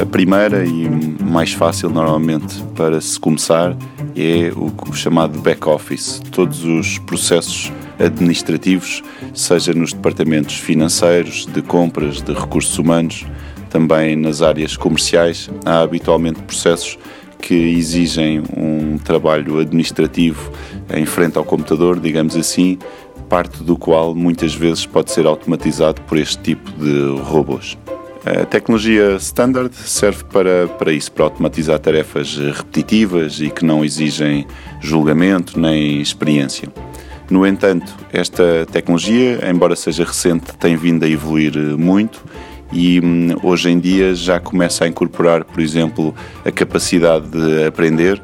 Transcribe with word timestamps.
A 0.00 0.06
primeira 0.06 0.64
e 0.64 0.88
mais 1.24 1.52
fácil, 1.52 1.90
normalmente, 1.90 2.62
para 2.76 3.00
se 3.00 3.18
começar 3.18 3.76
é 4.16 4.52
o, 4.56 4.92
chamado 4.92 5.38
back-office. 5.40 6.20
Todos 6.30 6.64
os 6.64 6.98
processos 6.98 7.72
administrativos, 7.98 9.02
seja 9.34 9.72
nos 9.74 9.92
departamentos 9.92 10.54
financeiros, 10.54 11.46
de 11.46 11.62
compras, 11.62 12.22
de 12.22 12.32
recursos 12.32 12.78
humanos, 12.78 13.26
também 13.70 14.16
nas 14.16 14.40
áreas 14.40 14.76
comerciais, 14.76 15.50
há 15.64 15.80
habitualmente 15.80 16.40
processos 16.42 16.98
que 17.40 17.54
exigem 17.54 18.42
um 18.56 18.98
trabalho 18.98 19.58
administrativo 19.58 20.50
em 20.94 21.04
frente 21.04 21.38
ao 21.38 21.44
computador, 21.44 22.00
digamos 22.00 22.36
assim, 22.36 22.78
parte 23.28 23.62
do 23.62 23.76
qual 23.76 24.14
muitas 24.14 24.54
vezes 24.54 24.86
pode 24.86 25.10
ser 25.12 25.26
automatizado 25.26 26.00
por 26.02 26.18
este 26.18 26.38
tipo 26.38 26.70
de 26.72 27.20
robôs. 27.22 27.76
A 28.24 28.44
tecnologia 28.44 29.16
standard 29.16 29.74
serve 29.74 30.24
para, 30.24 30.66
para 30.66 30.92
isso, 30.92 31.10
para 31.12 31.24
automatizar 31.24 31.78
tarefas 31.78 32.36
repetitivas 32.36 33.40
e 33.40 33.48
que 33.48 33.64
não 33.64 33.84
exigem 33.84 34.46
julgamento 34.80 35.58
nem 35.58 36.00
experiência. 36.00 36.68
No 37.30 37.46
entanto, 37.46 37.94
esta 38.12 38.66
tecnologia, 38.72 39.38
embora 39.48 39.76
seja 39.76 40.04
recente, 40.04 40.56
tem 40.58 40.76
vindo 40.76 41.04
a 41.04 41.08
evoluir 41.08 41.54
muito 41.78 42.24
e 42.72 43.00
hum, 43.00 43.36
hoje 43.42 43.70
em 43.70 43.78
dia 43.78 44.14
já 44.14 44.40
começa 44.40 44.84
a 44.84 44.88
incorporar, 44.88 45.44
por 45.44 45.60
exemplo, 45.60 46.14
a 46.44 46.50
capacidade 46.50 47.28
de 47.28 47.66
aprender. 47.66 48.20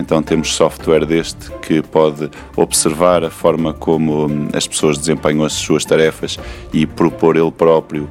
Então 0.00 0.22
temos 0.22 0.54
software 0.54 1.04
deste 1.04 1.50
que 1.62 1.82
pode 1.82 2.30
observar 2.56 3.24
a 3.24 3.30
forma 3.30 3.72
como 3.72 4.26
hum, 4.26 4.48
as 4.52 4.66
pessoas 4.66 4.98
desempenham 4.98 5.44
as 5.44 5.52
suas 5.52 5.84
tarefas 5.84 6.38
e 6.72 6.86
propor 6.86 7.36
ele 7.36 7.50
próprio 7.50 8.08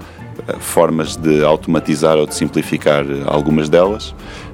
formas 0.60 1.16
de 1.16 1.44
automatizar 1.44 2.18
ou 2.18 2.26
de 2.26 2.36
simplificar 2.36 3.06
algumas 3.26 3.70
delas, 3.70 4.14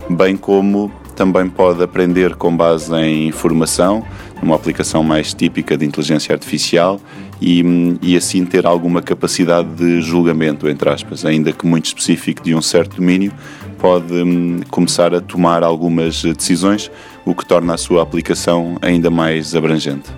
bem 0.09 0.35
como 0.35 0.91
também 1.15 1.47
pode 1.47 1.81
aprender 1.81 2.35
com 2.35 2.55
base 2.55 2.93
em 2.95 3.27
informação, 3.27 4.03
numa 4.41 4.55
aplicação 4.55 5.03
mais 5.03 5.33
típica 5.33 5.77
de 5.77 5.85
inteligência 5.85 6.33
artificial 6.33 6.99
e, 7.41 7.63
e, 8.01 8.17
assim 8.17 8.45
ter 8.45 8.65
alguma 8.65 9.01
capacidade 9.01 9.69
de 9.75 10.01
julgamento, 10.01 10.67
entre 10.67 10.89
aspas, 10.89 11.25
ainda 11.25 11.51
que 11.51 11.65
muito 11.65 11.85
específico 11.85 12.43
de 12.43 12.55
um 12.55 12.61
certo 12.61 12.97
domínio, 12.97 13.31
pode 13.77 14.13
hum, 14.13 14.61
começar 14.69 15.13
a 15.13 15.21
tomar 15.21 15.63
algumas 15.63 16.23
decisões, 16.23 16.89
o 17.25 17.35
que 17.35 17.45
torna 17.45 17.73
a 17.73 17.77
sua 17.77 18.01
aplicação 18.01 18.77
ainda 18.81 19.09
mais 19.09 19.55
abrangente. 19.55 20.09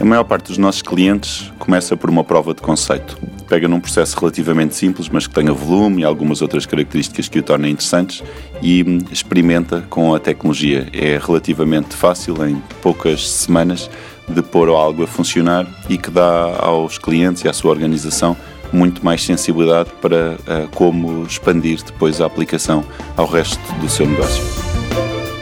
A 0.00 0.04
maior 0.04 0.24
parte 0.24 0.48
dos 0.48 0.58
nossos 0.58 0.82
clientes 0.82 1.52
começa 1.58 1.96
por 1.96 2.10
uma 2.10 2.24
prova 2.24 2.52
de 2.52 2.60
conceito. 2.60 3.16
Pega 3.54 3.68
num 3.68 3.78
processo 3.78 4.18
relativamente 4.18 4.74
simples, 4.74 5.08
mas 5.08 5.28
que 5.28 5.34
tenha 5.34 5.52
volume 5.52 6.02
e 6.02 6.04
algumas 6.04 6.42
outras 6.42 6.66
características 6.66 7.28
que 7.28 7.38
o 7.38 7.42
tornem 7.42 7.70
interessantes 7.70 8.20
e 8.60 8.84
experimenta 9.12 9.86
com 9.88 10.12
a 10.12 10.18
tecnologia. 10.18 10.88
É 10.92 11.20
relativamente 11.24 11.94
fácil, 11.94 12.44
em 12.44 12.60
poucas 12.82 13.30
semanas, 13.30 13.88
de 14.28 14.42
pôr 14.42 14.68
algo 14.70 15.04
a 15.04 15.06
funcionar 15.06 15.68
e 15.88 15.96
que 15.96 16.10
dá 16.10 16.56
aos 16.58 16.98
clientes 16.98 17.44
e 17.44 17.48
à 17.48 17.52
sua 17.52 17.70
organização 17.70 18.36
muito 18.72 19.04
mais 19.04 19.22
sensibilidade 19.22 19.88
para 20.02 20.32
uh, 20.32 20.68
como 20.74 21.22
expandir 21.22 21.80
depois 21.84 22.20
a 22.20 22.26
aplicação 22.26 22.84
ao 23.16 23.24
resto 23.24 23.62
do 23.74 23.88
seu 23.88 24.04
negócio. 24.04 24.42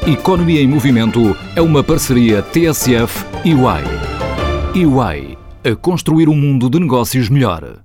Economia 0.07 0.61
em 0.61 0.69
Movimento 0.69 1.35
é 1.57 1.63
uma 1.63 1.83
parceria 1.83 2.43
TSF 2.43 3.25
UI. 3.43 3.83
EY 4.75 5.39
a 5.65 5.75
construir 5.75 6.29
um 6.29 6.37
mundo 6.37 6.69
de 6.69 6.79
negócios 6.79 7.31
melhor. 7.31 7.83